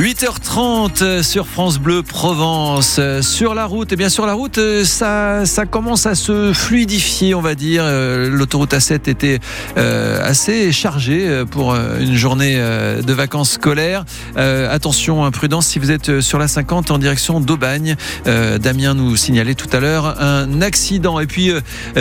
8h30 0.00 1.22
sur 1.22 1.46
France 1.46 1.78
Bleu 1.78 2.02
Provence. 2.02 2.98
Sur 3.20 3.54
la 3.54 3.66
route, 3.66 3.92
et 3.92 3.96
bien 3.96 4.08
sur 4.08 4.24
la 4.24 4.32
route, 4.32 4.58
ça, 4.84 5.44
commence 5.70 6.06
à 6.06 6.14
se 6.14 6.54
fluidifier, 6.54 7.34
on 7.34 7.42
va 7.42 7.54
dire. 7.54 7.82
Euh, 7.84 8.30
l'autoroute 8.30 8.72
A7 8.72 9.10
était 9.10 9.40
euh, 9.76 10.26
assez 10.26 10.72
chargée 10.72 11.28
euh, 11.28 11.44
pour 11.44 11.74
une 11.74 12.14
journée 12.14 12.56
de 12.56 13.12
vacances 13.12 13.52
scolaires. 13.52 14.06
Attention, 14.36 15.26
imprudence 15.26 15.66
si 15.66 15.78
vous 15.78 15.90
êtes 15.90 16.22
sur 16.22 16.38
la 16.38 16.48
50 16.48 16.90
en 16.92 16.98
direction 16.98 17.38
d'Aubagne. 17.38 17.96
Damien 18.24 18.94
nous 18.94 19.16
signalait 19.16 19.54
tout 19.54 19.68
à 19.70 19.80
l'heure 19.80 20.18
un 20.18 20.62
accident. 20.62 21.20
Et 21.20 21.26
puis 21.26 21.52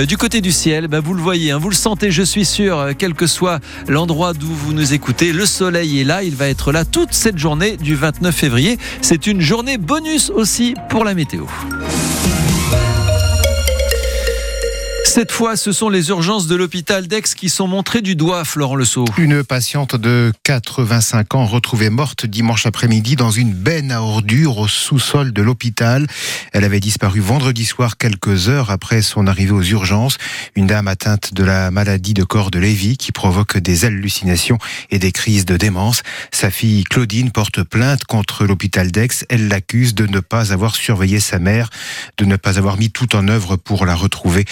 du 0.07 0.15
côté 0.15 0.39
du 0.39 0.53
ciel, 0.53 0.87
bah, 0.87 1.01
vous 1.01 1.13
le 1.13 1.21
voyez, 1.21 1.51
hein, 1.51 1.57
vous 1.57 1.69
le 1.69 1.75
sentez, 1.75 2.11
je 2.11 2.23
suis 2.23 2.45
sûr, 2.45 2.91
quel 2.97 3.13
que 3.13 3.27
soit 3.27 3.59
l'endroit 3.89 4.31
d'où 4.33 4.47
vous 4.47 4.71
nous 4.71 4.93
écoutez, 4.93 5.33
le 5.33 5.45
soleil 5.45 5.99
est 5.99 6.05
là, 6.05 6.23
il 6.23 6.35
va 6.35 6.47
être 6.47 6.71
là 6.71 6.85
toute 6.85 7.13
cette 7.13 7.37
journée 7.37 7.77
29 7.95 8.35
février. 8.35 8.77
C'est 9.01 9.27
une 9.27 9.41
journée 9.41 9.77
bonus 9.77 10.29
aussi 10.29 10.75
pour 10.89 11.05
la 11.05 11.13
météo. 11.13 11.45
Cette 15.09 15.31
fois, 15.31 15.57
ce 15.57 15.71
sont 15.71 15.89
les 15.89 16.09
urgences 16.09 16.45
de 16.45 16.55
l'hôpital 16.55 17.07
d'Aix 17.07 17.23
qui 17.35 17.49
sont 17.49 17.65
montrées 17.67 18.03
du 18.03 18.15
doigt, 18.15 18.45
Florent 18.45 18.75
Le 18.75 18.85
Une 19.17 19.43
patiente 19.43 19.95
de 19.95 20.31
85 20.43 21.33
ans 21.33 21.45
retrouvée 21.47 21.89
morte 21.89 22.27
dimanche 22.27 22.67
après-midi 22.67 23.15
dans 23.15 23.31
une 23.31 23.51
benne 23.51 23.91
à 23.91 24.03
ordures 24.03 24.59
au 24.59 24.67
sous-sol 24.67 25.33
de 25.33 25.41
l'hôpital. 25.41 26.05
Elle 26.53 26.63
avait 26.63 26.79
disparu 26.79 27.21
vendredi 27.21 27.65
soir 27.65 27.97
quelques 27.97 28.49
heures 28.49 28.69
après 28.69 29.01
son 29.01 29.25
arrivée 29.25 29.51
aux 29.51 29.63
urgences. 29.63 30.19
Une 30.55 30.67
dame 30.67 30.87
atteinte 30.87 31.33
de 31.33 31.43
la 31.43 31.71
maladie 31.71 32.13
de 32.13 32.23
corps 32.23 32.51
de 32.51 32.59
Lévy 32.59 32.95
qui 32.95 33.11
provoque 33.11 33.57
des 33.57 33.85
hallucinations 33.85 34.59
et 34.91 34.99
des 34.99 35.11
crises 35.11 35.45
de 35.45 35.57
démence. 35.57 36.03
Sa 36.31 36.51
fille 36.51 36.83
Claudine 36.83 37.31
porte 37.31 37.63
plainte 37.63 38.03
contre 38.03 38.45
l'hôpital 38.45 38.91
d'Aix. 38.91 39.25
Elle 39.29 39.47
l'accuse 39.47 39.95
de 39.95 40.05
ne 40.05 40.19
pas 40.19 40.53
avoir 40.53 40.75
surveillé 40.75 41.19
sa 41.19 41.39
mère, 41.39 41.71
de 42.19 42.25
ne 42.25 42.35
pas 42.35 42.59
avoir 42.59 42.77
mis 42.77 42.91
tout 42.91 43.15
en 43.15 43.27
œuvre 43.27 43.55
pour 43.55 43.87
la 43.87 43.95
retrouver. 43.95 44.45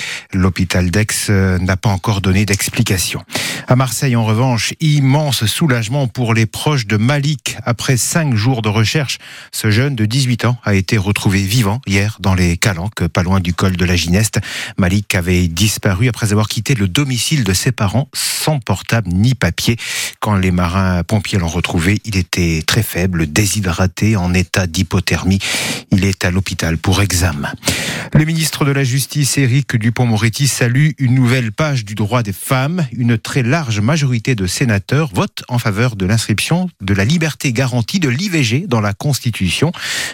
L'hôpital 0.47 0.91
d'Aix 0.91 1.07
euh, 1.29 1.59
n'a 1.59 1.75
pas 1.75 1.89
encore 1.89 2.21
donné 2.21 2.45
d'explication. 2.45 3.21
À 3.67 3.75
Marseille, 3.75 4.15
en 4.15 4.23
revanche, 4.23 4.73
immense 4.79 5.45
soulagement 5.45 6.07
pour 6.07 6.33
les 6.33 6.45
proches 6.45 6.87
de 6.87 6.95
Malik. 6.95 7.57
Après 7.65 7.97
cinq 7.97 8.33
jours 8.33 8.61
de 8.61 8.69
recherche, 8.69 9.17
ce 9.51 9.71
jeune 9.71 9.93
de 9.93 10.05
18 10.05 10.45
ans 10.45 10.57
a 10.63 10.73
été 10.73 10.97
retrouvé 10.97 11.41
vivant 11.41 11.81
hier 11.85 12.15
dans 12.21 12.33
les 12.33 12.55
Calanques, 12.55 13.09
pas 13.09 13.23
loin 13.23 13.41
du 13.41 13.53
col 13.53 13.75
de 13.75 13.83
la 13.83 13.97
Gineste. 13.97 14.39
Malik 14.77 15.15
avait 15.15 15.49
disparu 15.49 16.07
après 16.07 16.31
avoir 16.31 16.47
quitté 16.47 16.75
le 16.75 16.87
domicile 16.87 17.43
de 17.43 17.51
ses 17.51 17.73
parents 17.73 18.07
sans 18.13 18.59
portable 18.59 19.09
ni 19.09 19.35
papier. 19.35 19.75
Quand 20.21 20.35
les 20.37 20.51
marins 20.51 21.03
pompiers 21.03 21.39
l'ont 21.39 21.49
retrouvé, 21.49 21.99
il 22.05 22.15
était 22.15 22.63
très 22.65 22.83
faible, 22.83 23.27
déshydraté, 23.27 24.15
en 24.15 24.33
état 24.33 24.65
d'hypothermie. 24.65 25.39
Il 25.91 26.05
est 26.05 26.23
à 26.23 26.31
l'hôpital 26.31 26.77
pour 26.77 27.01
examen. 27.01 27.51
Le 28.13 28.23
ministre 28.23 28.63
de 28.63 28.71
la 28.71 28.85
Justice, 28.85 29.37
Éric 29.37 29.75
Dupont-Moretti, 29.75 30.36
salue 30.45 30.89
une 30.99 31.15
nouvelle 31.15 31.51
page 31.51 31.83
du 31.83 31.95
droit 31.95 32.21
des 32.21 32.33
femmes. 32.33 32.85
Une 32.91 33.17
très 33.17 33.41
large 33.41 33.79
majorité 33.79 34.35
de 34.35 34.45
sénateurs 34.45 35.09
votent 35.11 35.43
en 35.47 35.57
faveur 35.57 35.95
de 35.95 36.05
l'inscription 36.05 36.69
de 36.79 36.93
la 36.93 37.05
liberté 37.05 37.51
garantie 37.51 37.99
de 37.99 38.09
l'IVG 38.09 38.67
dans 38.67 38.79
la 38.79 38.93
Constitution, 38.93 39.71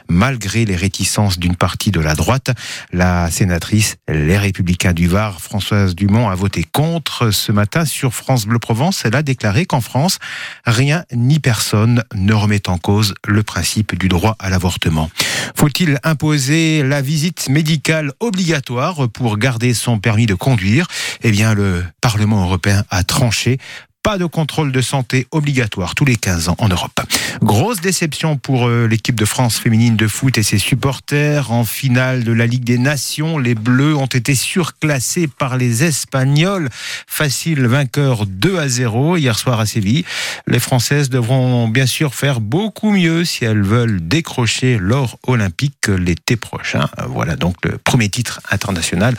malgré 0.07 0.63
les 0.63 0.77
réticences 0.77 1.39
d'une 1.39 1.57
partie 1.57 1.91
de 1.91 1.99
la 1.99 2.15
droite. 2.15 2.51
La 2.93 3.29
sénatrice 3.29 3.97
Les 4.07 4.37
Républicains 4.37 4.93
du 4.93 5.07
Var, 5.07 5.41
Françoise 5.41 5.93
Dumont, 5.93 6.29
a 6.29 6.35
voté 6.35 6.63
contre 6.63 7.31
ce 7.31 7.51
matin 7.51 7.83
sur 7.83 8.13
France 8.13 8.45
Bleu 8.45 8.59
Provence. 8.59 9.01
Elle 9.03 9.15
a 9.17 9.23
déclaré 9.23 9.65
qu'en 9.65 9.81
France, 9.81 10.19
rien 10.65 11.03
ni 11.11 11.39
personne 11.39 12.01
ne 12.15 12.33
remet 12.33 12.69
en 12.69 12.77
cause 12.77 13.13
le 13.27 13.43
principe 13.43 13.97
du 13.97 14.07
droit 14.07 14.37
à 14.39 14.49
l'avortement. 14.49 15.09
Faut-il 15.55 15.99
imposer 16.03 16.83
la 16.83 17.01
visite 17.01 17.49
médicale 17.49 18.13
obligatoire 18.21 19.09
pour 19.09 19.37
garder 19.37 19.73
son 19.73 19.99
permis 19.99 20.12
de 20.15 20.35
conduire 20.35 20.87
Eh 21.23 21.31
bien, 21.31 21.53
le 21.53 21.83
Parlement 22.01 22.43
européen 22.43 22.85
a 22.89 23.03
tranché 23.03 23.57
pas 24.03 24.17
de 24.17 24.25
contrôle 24.25 24.73
de 24.73 24.81
santé 24.81 25.27
obligatoire 25.31 25.95
tous 25.95 26.03
les 26.03 26.17
15 26.17 26.49
ans 26.49 26.55
en 26.59 26.67
Europe. 26.67 26.99
Grosse 27.41 27.79
déception 27.79 28.35
pour 28.35 28.67
euh, 28.67 28.85
l'équipe 28.85 29.15
de 29.15 29.23
France 29.23 29.57
féminine 29.57 29.95
de 29.95 30.07
foot 30.07 30.37
et 30.37 30.43
ses 30.43 30.57
supporters. 30.57 31.51
En 31.51 31.63
finale 31.63 32.25
de 32.25 32.33
la 32.33 32.45
Ligue 32.45 32.65
des 32.65 32.77
Nations, 32.77 33.37
les 33.37 33.55
Bleus 33.55 33.95
ont 33.95 34.05
été 34.05 34.35
surclassés 34.35 35.27
par 35.27 35.57
les 35.57 35.85
Espagnols. 35.85 36.69
Facile 37.07 37.65
vainqueur 37.65 38.25
2 38.25 38.59
à 38.59 38.67
0 38.67 39.15
hier 39.17 39.39
soir 39.39 39.61
à 39.61 39.65
Séville. 39.65 40.03
Les 40.47 40.59
Françaises 40.59 41.09
devront 41.09 41.69
bien 41.69 41.85
sûr 41.85 42.13
faire 42.13 42.41
beaucoup 42.41 42.91
mieux 42.91 43.23
si 43.23 43.45
elles 43.45 43.63
veulent 43.63 44.05
décrocher 44.05 44.77
l'or 44.77 45.17
olympique 45.25 45.87
l'été 45.87 46.35
prochain. 46.35 46.89
Voilà 47.07 47.37
donc 47.37 47.55
le 47.63 47.77
premier 47.77 48.09
titre 48.09 48.41
international. 48.51 49.15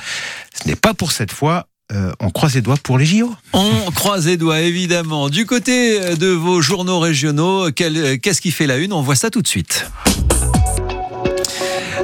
Ce 0.53 0.69
n'est 0.69 0.77
pas 0.77 0.93
pour 0.93 1.11
cette 1.11 1.33
fois. 1.33 1.66
Euh, 1.94 2.12
on 2.21 2.31
croise 2.31 2.55
les 2.55 2.62
doigts 2.62 2.77
pour 2.82 2.99
les 2.99 3.06
JO. 3.06 3.34
On 3.53 3.91
croise 3.94 4.27
les 4.27 4.37
doigts, 4.37 4.60
évidemment. 4.60 5.28
Du 5.28 5.47
côté 5.47 6.16
de 6.16 6.28
vos 6.28 6.60
journaux 6.60 6.99
régionaux, 6.99 7.71
qu'est-ce 7.71 8.41
qui 8.41 8.50
fait 8.50 8.66
la 8.66 8.77
une? 8.78 8.93
On 8.93 9.03
voit 9.03 9.16
ça 9.16 9.31
tout 9.31 9.43
de 9.43 9.49
suite. 9.49 9.87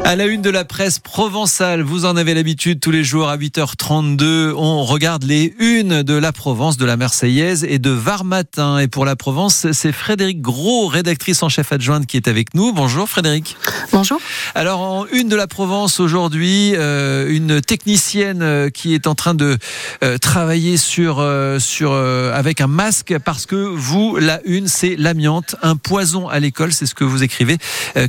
À 0.04 0.16
la 0.16 0.26
une 0.26 0.42
de 0.42 0.50
la 0.50 0.64
presse 0.64 0.98
provençale, 0.98 1.82
vous 1.82 2.04
en 2.04 2.16
avez 2.16 2.34
l'habitude 2.34 2.80
tous 2.80 2.90
les 2.90 3.04
jours 3.04 3.28
à 3.28 3.36
8h32, 3.36 4.52
on 4.56 4.84
regarde 4.84 5.22
les 5.22 5.54
unes 5.60 6.02
de 6.02 6.14
la 6.14 6.32
Provence, 6.32 6.76
de 6.76 6.84
la 6.84 6.96
Marseillaise 6.96 7.64
et 7.64 7.78
de 7.78 7.90
Var 7.90 8.24
Matin. 8.24 8.78
Et 8.78 8.88
pour 8.88 9.04
la 9.04 9.14
Provence, 9.14 9.70
c'est 9.72 9.92
Frédéric 9.92 10.40
Gros, 10.40 10.88
rédactrice 10.88 11.42
en 11.42 11.48
chef 11.48 11.72
adjointe, 11.72 12.06
qui 12.06 12.16
est 12.16 12.26
avec 12.26 12.54
nous. 12.54 12.72
Bonjour 12.72 13.08
Frédéric. 13.08 13.56
Bonjour. 13.92 14.18
Alors 14.54 14.80
en 14.80 15.06
une 15.06 15.28
de 15.28 15.36
la 15.36 15.46
Provence 15.46 16.00
aujourd'hui, 16.00 16.72
euh, 16.74 17.28
une 17.28 17.60
technicienne 17.60 18.42
euh, 18.42 18.70
qui 18.70 18.94
est 18.94 19.06
en 19.06 19.14
train 19.14 19.34
de 19.34 19.58
euh, 20.02 20.18
travailler 20.18 20.76
sur, 20.76 21.24
sur, 21.58 21.92
avec 21.92 22.60
un 22.60 22.66
masque 22.66 23.16
parce 23.24 23.46
que 23.46 23.54
vous, 23.54 24.16
la 24.16 24.40
une, 24.44 24.66
c'est 24.66 24.96
l'amiante, 24.96 25.56
un 25.62 25.76
poison 25.76 26.28
à 26.28 26.40
l'école, 26.40 26.72
c'est 26.72 26.86
ce 26.86 26.94
que 26.94 27.04
vous 27.04 27.22
écrivez. 27.22 27.58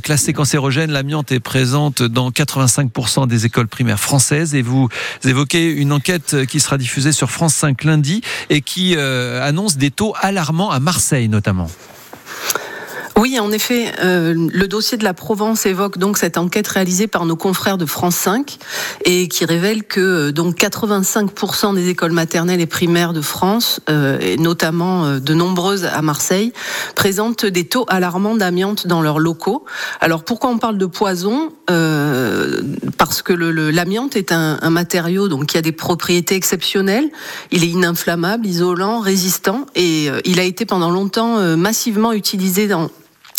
classé 0.02 0.32
cancérogène, 0.32 0.90
l'amiante 0.90 1.32
est 1.32 1.40
présent 1.40 1.81
dans 1.90 2.30
85% 2.30 3.26
des 3.26 3.46
écoles 3.46 3.68
primaires 3.68 4.00
françaises 4.00 4.54
et 4.54 4.62
vous 4.62 4.88
évoquez 5.24 5.70
une 5.70 5.92
enquête 5.92 6.46
qui 6.46 6.60
sera 6.60 6.78
diffusée 6.78 7.12
sur 7.12 7.30
France 7.30 7.54
5 7.54 7.84
lundi 7.84 8.22
et 8.50 8.60
qui 8.60 8.94
euh, 8.96 9.46
annonce 9.46 9.76
des 9.76 9.90
taux 9.90 10.14
alarmants 10.20 10.70
à 10.70 10.80
Marseille 10.80 11.28
notamment. 11.28 11.68
Oui, 13.22 13.38
en 13.38 13.52
effet, 13.52 13.92
euh, 14.02 14.34
le 14.52 14.66
dossier 14.66 14.98
de 14.98 15.04
la 15.04 15.14
Provence 15.14 15.64
évoque 15.64 15.96
donc 15.96 16.18
cette 16.18 16.38
enquête 16.38 16.66
réalisée 16.66 17.06
par 17.06 17.24
nos 17.24 17.36
confrères 17.36 17.78
de 17.78 17.86
France 17.86 18.16
5 18.16 18.58
et 19.04 19.28
qui 19.28 19.44
révèle 19.44 19.84
que 19.84 20.00
euh, 20.00 20.32
donc 20.32 20.58
85% 20.58 21.76
des 21.76 21.88
écoles 21.88 22.10
maternelles 22.10 22.60
et 22.60 22.66
primaires 22.66 23.12
de 23.12 23.20
France, 23.20 23.78
euh, 23.88 24.18
et 24.18 24.38
notamment 24.38 25.20
de 25.20 25.34
nombreuses 25.34 25.84
à 25.84 26.02
Marseille, 26.02 26.52
présentent 26.96 27.46
des 27.46 27.64
taux 27.64 27.86
alarmants 27.86 28.34
d'amiante 28.34 28.88
dans 28.88 29.02
leurs 29.02 29.20
locaux. 29.20 29.64
Alors 30.00 30.24
pourquoi 30.24 30.50
on 30.50 30.58
parle 30.58 30.76
de 30.76 30.86
poison? 30.86 31.52
Parce 32.98 33.22
que 33.22 33.32
l'amiante 33.32 34.16
est 34.16 34.32
un, 34.32 34.70
matériau 34.70 35.28
donc 35.28 35.46
qui 35.46 35.56
a 35.56 35.62
des 35.62 35.70
propriétés 35.70 36.34
exceptionnelles. 36.34 37.08
Il 37.52 37.62
est 37.62 37.68
ininflammable, 37.68 38.46
isolant, 38.46 38.98
résistant 38.98 39.66
et 39.76 40.08
il 40.24 40.40
a 40.40 40.42
été 40.42 40.66
pendant 40.66 40.90
longtemps 40.90 41.38
massivement 41.56 42.12
utilisé 42.12 42.66
dans 42.66 42.90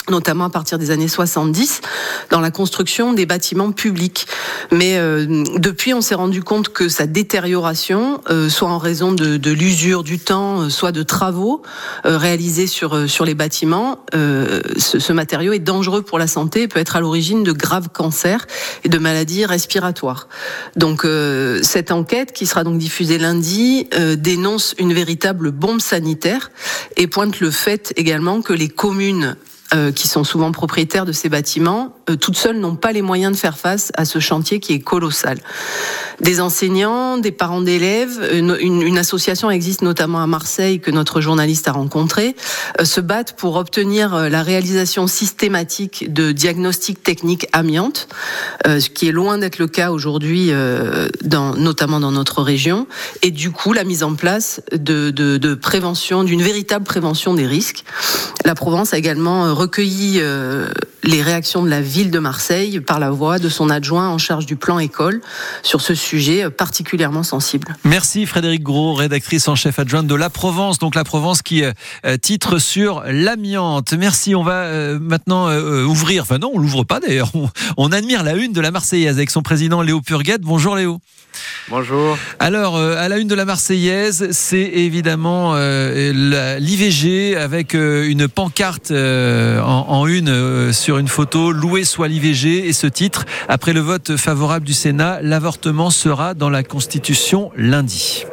notamment 0.10 0.46
à 0.46 0.50
partir 0.50 0.78
des 0.78 0.92
années 0.92 1.08
70, 1.08 1.82
dans 2.30 2.40
la 2.40 2.52
construction 2.52 3.14
des 3.14 3.26
bâtiments 3.26 3.72
publics. 3.72 4.28
Mais 4.72 4.98
euh, 4.98 5.44
depuis, 5.58 5.94
on 5.94 6.02
s'est 6.02 6.16
rendu 6.16 6.44
compte 6.44 6.70
que 6.70 6.90
sa 6.90 7.08
détérioration, 7.08 8.22
euh, 8.30 8.50
soit 8.50 8.70
en 8.70 8.78
raison 8.78 9.14
de, 9.14 9.38
de 9.38 9.52
l'usure 9.52 10.04
du 10.04 10.20
temps, 10.20 10.62
euh, 10.62 10.70
soit 10.70 10.92
de 10.92 11.04
travaux 11.04 11.62
réalisés 12.04 12.68
sur, 12.68 13.10
sur 13.10 13.26
les 13.26 13.36
bâtiments, 13.36 14.00
ce, 14.14 15.00
ce, 15.00 15.14
matériau 15.14 15.54
est 15.54 15.60
dangereux 15.60 16.02
pour 16.02 16.20
la 16.20 16.28
santé 16.28 16.64
et 16.64 16.68
peut 16.68 16.80
être 16.80 16.96
à 16.96 17.00
l'origine 17.00 17.44
de 17.44 17.52
graves 17.52 17.90
cancers 17.90 18.46
et 18.84 18.90
de 18.90 18.98
maladies 18.98 19.46
respiratoires. 19.46 20.28
Donc 20.76 21.06
cette 21.62 21.92
enquête, 21.92 22.34
qui 22.34 22.46
sera 22.46 22.64
donc 22.64 22.78
diffusée 22.78 23.18
lundi, 23.18 23.88
dénonce 24.18 24.76
une 24.78 24.94
véritable 24.94 25.52
bombe 25.52 25.82
sanitaire 25.82 26.52
et 26.98 27.08
pointe 27.08 27.40
le 27.40 27.52
fait 27.52 27.94
également 27.96 28.42
que 28.42 28.54
les 28.54 28.70
communes 28.70 29.36
euh, 29.74 29.92
qui 29.92 30.08
sont 30.08 30.24
souvent 30.24 30.52
propriétaires 30.52 31.06
de 31.06 31.12
ces 31.12 31.30
bâtiments, 31.30 31.96
euh, 32.08 32.16
toutes 32.16 32.38
seules 32.38 32.60
n'ont 32.60 32.76
pas 32.76 32.92
les 32.92 33.02
moyens 33.02 33.34
de 33.34 33.38
faire 33.38 33.58
face 33.58 33.92
à 33.98 34.06
ce 34.06 34.20
chantier 34.20 34.60
qui 34.60 34.74
est 34.74 34.80
colossal. 34.80 35.40
Des 36.22 36.42
enseignants, 36.42 37.18
des 37.18 37.32
parents 37.32 37.62
d'élèves, 37.62 38.22
une, 38.34 38.98
association 39.00 39.50
existe 39.50 39.82
notamment 39.82 40.22
à 40.22 40.28
Marseille 40.28 40.80
que 40.80 40.92
notre 40.92 41.22
journaliste 41.22 41.68
a 41.68 41.72
rencontré, 41.72 42.36
euh, 42.80 42.86
se 42.86 43.02
battent 43.02 43.36
pour 43.36 43.56
obtenir 43.56 44.30
la 44.30 44.44
réalisation 44.44 45.08
systématique 45.08 46.14
de 46.14 46.32
diagnostics 46.32 47.02
techniques 47.02 47.48
amiantes, 47.52 48.08
ce 48.66 48.90
qui 48.90 49.08
est 49.08 49.12
loin 49.12 49.40
d'être 49.40 49.58
le 49.58 49.68
cas 49.68 49.92
aujourd'hui, 49.92 50.52
notamment 51.24 52.00
dans 52.00 52.12
notre 52.12 52.42
région, 52.44 52.88
et 53.24 53.32
du 53.32 53.52
coup 53.52 53.74
la 53.74 53.84
mise 53.84 54.04
en 54.04 54.14
place 54.14 54.62
de 54.72 55.54
prévention, 55.56 56.24
d'une 56.24 56.42
véritable 56.42 56.86
prévention 56.86 57.34
des 57.34 57.48
risques. 57.48 57.84
La 58.46 58.56
Provence 58.56 58.94
a 58.94 58.98
également 58.98 59.54
recueilli 59.56 60.22
les 61.04 61.22
réactions 61.22 61.64
de 61.64 61.70
la 61.70 61.82
ville 61.82 62.12
de 62.12 62.20
Marseille 62.20 62.80
par 62.80 63.00
la 63.00 63.12
voix 63.12 63.40
de 63.40 63.50
son 63.50 63.70
adjoint 63.70 64.10
en 64.10 64.18
charge 64.18 64.46
du 64.46 64.56
plan 64.56 64.80
école 64.80 65.22
sur 65.62 65.82
ce 65.82 65.96
sujet 65.96 66.50
particulièrement 66.50 67.24
sensible. 67.24 67.76
Merci 67.84 68.26
Frédéric 68.26 68.64
Gros, 68.64 68.94
rédactrice 68.94 69.48
en 69.48 69.56
chef 69.56 69.80
adjointe 69.80 70.08
de 70.08 70.16
La 70.16 70.30
Provence. 70.30 70.80
Donc 70.80 70.96
La 70.96 71.04
Provence 71.04 71.42
qui 71.42 71.64
titre 72.22 72.60
sur 72.60 73.04
l'amiante. 73.06 73.94
Merci. 73.94 74.36
On 74.36 74.44
va 74.44 74.98
maintenant 75.00 75.54
ouvrir. 75.86 76.24
Enfin 76.24 76.38
non, 76.38 76.52
on 76.54 76.60
l'ouvre 76.60 76.84
pas 76.84 77.00
d'ailleurs. 77.00 77.32
On, 77.78 77.92
admire 77.92 78.24
la 78.24 78.34
une 78.34 78.54
de 78.54 78.62
la 78.62 78.72
Marseillaise 78.72 79.18
avec 79.18 79.30
son 79.30 79.42
président 79.42 79.82
Léo 79.82 80.02
Purguette. 80.02 80.42
Bonjour 80.42 80.76
Léo. 80.76 81.00
Bonjour. 81.70 82.18
Alors, 82.40 82.76
euh, 82.76 82.96
à 82.98 83.08
la 83.08 83.18
une 83.18 83.28
de 83.28 83.36
la 83.36 83.46
Marseillaise, 83.46 84.28
c'est 84.32 84.58
évidemment 84.58 85.54
euh, 85.56 86.58
l'IVG 86.60 87.36
avec 87.36 87.74
euh, 87.74 88.08
une 88.08 88.28
pancarte 88.28 88.92
en, 88.92 90.08
une 90.08 90.74
sur 90.74 90.93
une 91.00 91.08
photo 91.08 91.52
louée 91.52 91.84
soit 91.84 92.08
l'IVG 92.08 92.68
et 92.68 92.74
ce 92.74 92.88
titre 92.88 93.26
après 93.48 93.74
le 93.74 93.80
vote 93.80 94.18
favorable 94.18 94.66
du 94.66 94.74
Sénat, 94.74 95.22
l'avortement 95.22 95.90
sera 95.90 96.34
dans 96.34 96.50
la 96.50 96.64
Constitution 96.64 97.52
lundi. 97.56 98.26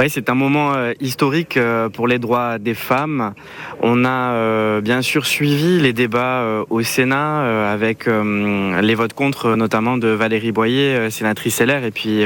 Oui, 0.00 0.08
c'est 0.08 0.30
un 0.30 0.34
moment 0.34 0.72
euh, 0.72 0.94
historique 1.02 1.58
euh, 1.58 1.90
pour 1.90 2.08
les 2.08 2.18
droits 2.18 2.56
des 2.56 2.72
femmes. 2.72 3.34
On 3.82 4.06
a 4.06 4.32
euh, 4.32 4.80
bien 4.80 5.02
sûr 5.02 5.26
suivi 5.26 5.78
les 5.78 5.92
débats 5.92 6.64
au 6.70 6.80
Sénat 6.80 7.70
avec 7.70 8.06
les 8.06 8.94
votes 8.94 9.12
contre, 9.12 9.56
notamment 9.56 9.98
de 9.98 10.08
Valérie 10.08 10.52
Boyer, 10.52 11.10
sénatrice 11.10 11.60
LR, 11.60 11.84
et 11.84 11.90
puis 11.90 12.24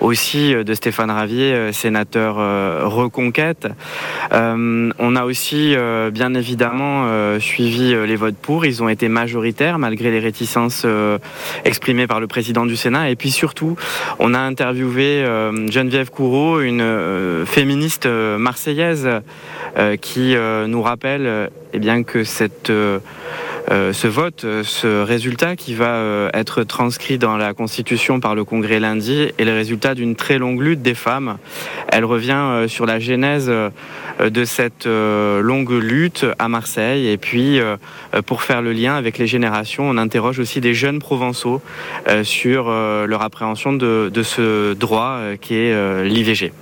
aussi 0.00 0.54
de 0.54 0.74
Stéphane 0.74 1.10
Ravier, 1.10 1.72
sénateur 1.72 2.36
Reconquête. 2.84 3.68
On 4.32 5.16
a 5.16 5.24
aussi 5.24 5.74
bien 6.12 6.34
évidemment 6.34 7.38
suivi 7.40 7.94
les 8.06 8.16
votes 8.16 8.36
pour. 8.36 8.66
Ils 8.66 8.82
ont 8.82 8.88
été 8.88 9.08
majoritaires 9.08 9.78
malgré 9.78 10.10
les 10.10 10.20
réticences 10.20 10.86
exprimées 11.64 12.06
par 12.06 12.20
le 12.20 12.26
président 12.26 12.66
du 12.66 12.76
Sénat. 12.76 13.10
Et 13.10 13.16
puis 13.16 13.30
surtout, 13.30 13.76
on 14.18 14.34
a 14.34 14.38
interviewé 14.38 15.24
Geneviève 15.70 16.10
Courreau, 16.10 16.60
une 16.60 17.03
féministe 17.44 18.06
euh, 18.06 18.38
marseillaise 18.38 19.08
euh, 19.76 19.96
qui 19.96 20.34
nous 20.66 20.82
rappelle 20.82 21.50
eh 21.72 21.78
bien, 21.78 22.02
que 22.02 22.24
cette, 22.24 22.70
ce 22.70 24.06
vote, 24.06 24.46
ce 24.62 25.02
résultat 25.02 25.56
qui 25.56 25.74
va 25.74 26.30
être 26.32 26.62
transcrit 26.62 27.18
dans 27.18 27.36
la 27.36 27.54
Constitution 27.54 28.20
par 28.20 28.34
le 28.34 28.44
Congrès 28.44 28.80
lundi 28.80 29.28
est 29.38 29.44
le 29.44 29.52
résultat 29.52 29.94
d'une 29.94 30.14
très 30.14 30.38
longue 30.38 30.60
lutte 30.60 30.82
des 30.82 30.94
femmes. 30.94 31.38
Elle 31.88 32.04
revient 32.04 32.66
sur 32.68 32.86
la 32.86 33.00
genèse 33.00 33.50
de 34.20 34.44
cette 34.44 34.86
longue 34.86 35.72
lutte 35.72 36.26
à 36.38 36.48
Marseille 36.48 37.08
et 37.08 37.16
puis 37.16 37.60
pour 38.26 38.42
faire 38.42 38.62
le 38.62 38.72
lien 38.72 38.94
avec 38.94 39.18
les 39.18 39.26
générations, 39.26 39.88
on 39.88 39.96
interroge 39.96 40.38
aussi 40.38 40.60
des 40.60 40.74
jeunes 40.74 41.00
provençaux 41.00 41.60
sur 42.22 42.70
leur 42.70 43.22
appréhension 43.22 43.72
de, 43.72 44.10
de 44.12 44.22
ce 44.22 44.74
droit 44.74 45.18
qui 45.40 45.56
est 45.56 46.04
l'IVG. 46.04 46.52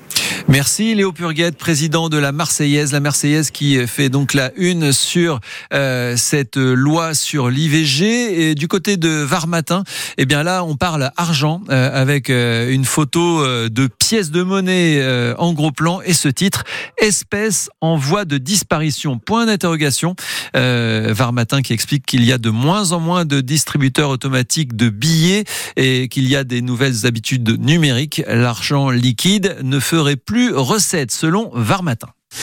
Merci 0.49 0.95
Léo 0.95 1.13
Purguette, 1.13 1.57
président 1.57 2.09
de 2.09 2.19
la 2.19 2.33
Marseillaise. 2.33 2.93
La 2.93 3.01
Marseillaise 3.01 3.51
qui 3.51 3.87
fait 3.87 4.09
donc 4.09 4.35
la 4.35 4.51
une 4.57 4.93
sur 4.93 5.41
euh, 5.73 6.17
cette 6.17 6.57
loi 6.57 7.15
sur 7.15 7.49
l'IVG. 7.49 8.51
Et 8.51 8.55
du 8.55 8.67
côté 8.67 8.97
de 8.97 9.09
Varmatin, 9.09 9.85
eh 10.19 10.27
bien 10.27 10.43
là, 10.43 10.65
on 10.65 10.77
parle 10.77 11.11
argent 11.17 11.63
euh, 11.71 11.91
avec 11.93 12.29
euh, 12.29 12.73
une 12.73 12.85
photo 12.85 13.47
de 13.69 13.87
pièces 13.87 14.31
de 14.31 14.43
monnaie 14.43 15.03
en 15.39 15.53
gros 15.53 15.73
plan 15.73 16.01
et 16.03 16.13
ce 16.13 16.29
titre 16.29 16.65
espèce 16.99 17.71
en 17.81 17.97
voie 17.97 18.25
de 18.25 18.39
disparition. 18.39 19.19
Point 19.19 19.47
d'interrogation. 19.47 20.15
Varmatin 20.55 21.63
qui 21.63 21.73
explique 21.73 22.05
qu'il 22.05 22.25
y 22.25 22.33
a 22.33 22.39
de 22.39 22.51
moins 22.51 22.93
en 22.93 23.01
moins 23.01 23.25
de 23.25 23.41
distributeurs 23.41 24.11
automatiques 24.11 24.77
de 24.77 24.89
billets 24.89 25.45
et 25.77 26.09
qu'il 26.09 26.29
y 26.29 26.37
a 26.37 26.45
des 26.45 26.63
nouvelles 26.63 27.07
habitudes 27.07 27.59
numériques. 27.61 28.23
L'argent 28.27 28.91
liquide 28.91 29.57
ne 29.63 29.79
ferait 29.81 30.17
plus 30.33 30.55
recette 30.55 31.11
selon 31.13 31.51
Var 31.53 31.83
Matin. 31.83 32.09